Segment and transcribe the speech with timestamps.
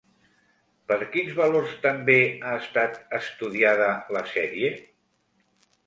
[0.91, 4.77] Per quins valors també ha estat estudiada la sèrie?